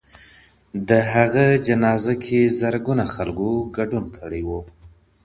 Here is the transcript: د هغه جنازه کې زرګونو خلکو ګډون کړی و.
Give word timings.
د 0.89 0.89
هغه 1.13 1.45
جنازه 1.67 2.13
کې 2.23 2.39
زرګونو 2.59 3.05
خلکو 3.15 3.49
ګډون 3.77 4.05
کړی 4.17 4.41
و. 4.47 4.49